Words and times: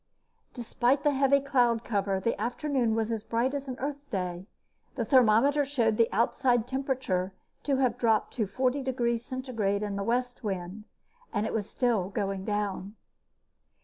Despite 0.55 1.03
the 1.03 1.11
heavy 1.13 1.39
cloud 1.39 1.83
cover, 1.83 2.19
the 2.19 2.41
afternoon 2.41 2.95
was 2.95 3.11
as 3.11 3.23
bright 3.23 3.53
as 3.53 3.67
an 3.67 3.77
Earth 3.77 4.09
day. 4.09 4.47
The 4.95 5.05
thermometer 5.05 5.63
showed 5.63 5.97
the 5.97 6.11
outside 6.11 6.67
temperature 6.67 7.33
to 7.61 7.75
have 7.77 7.99
dropped 7.99 8.33
to 8.33 8.47
40 8.47 8.81
degrees 8.81 9.23
Centigrade 9.23 9.83
in 9.83 9.97
the 9.97 10.03
west 10.03 10.43
wind, 10.43 10.85
and 11.31 11.45
it 11.45 11.53
was 11.53 11.69
still 11.69 12.09
going 12.09 12.45
down. 12.45 12.95